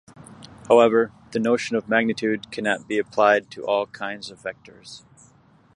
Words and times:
However, 0.67 1.11
the 1.29 1.37
notion 1.37 1.75
of 1.75 1.87
magnitude 1.87 2.49
cannot 2.51 2.87
be 2.87 2.97
applied 2.97 3.51
to 3.51 3.63
all 3.67 3.85
kinds 3.85 4.31
of 4.31 4.39
vectors. 4.41 5.03